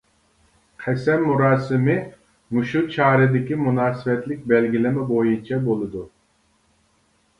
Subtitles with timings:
[0.83, 1.97] قەسەم مۇراسىمى
[2.59, 6.03] مۇشۇ چارىدىكى مۇناسىۋەتلىك بەلگىلىمە بويىچە بولىدۇ.